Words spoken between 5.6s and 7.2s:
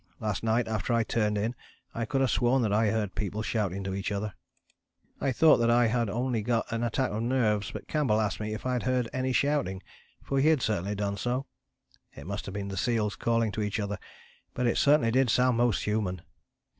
I had only got an attack